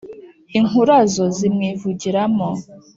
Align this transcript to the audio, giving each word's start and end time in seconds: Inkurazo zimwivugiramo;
Inkurazo 0.57 1.23
zimwivugiramo; 1.37 2.47